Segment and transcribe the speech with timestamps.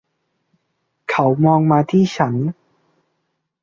[1.09, 2.35] เขามองมาที่ฉัน.